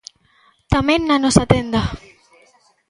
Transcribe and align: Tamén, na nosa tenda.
Tamén, 0.73 1.01
na 1.03 1.17
nosa 1.23 1.43
tenda. 1.53 1.81